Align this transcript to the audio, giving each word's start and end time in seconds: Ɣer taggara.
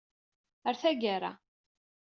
Ɣer 0.65 0.75
taggara. 0.81 1.31